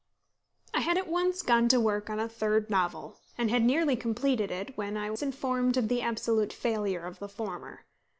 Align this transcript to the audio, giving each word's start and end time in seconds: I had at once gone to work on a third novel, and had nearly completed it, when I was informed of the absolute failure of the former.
I 0.73 0.79
had 0.79 0.97
at 0.97 1.07
once 1.07 1.43
gone 1.43 1.67
to 1.69 1.79
work 1.79 2.09
on 2.09 2.19
a 2.19 2.27
third 2.27 2.71
novel, 2.71 3.19
and 3.37 3.51
had 3.51 3.61
nearly 3.61 3.95
completed 3.95 4.49
it, 4.49 4.75
when 4.75 4.97
I 4.97 5.11
was 5.11 5.21
informed 5.21 5.77
of 5.77 5.89
the 5.89 6.01
absolute 6.01 6.51
failure 6.51 7.03
of 7.05 7.19
the 7.19 7.29
former. 7.29 7.85